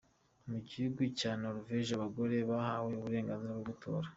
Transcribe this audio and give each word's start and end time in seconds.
Mu 0.49 0.57
gihugu 0.67 1.01
cya 1.19 1.31
Norvege 1.41 1.91
abagore 1.97 2.35
bahawe 2.49 2.89
uburenganzira 2.97 3.53
bwo 3.61 3.65
gutora. 3.69 4.07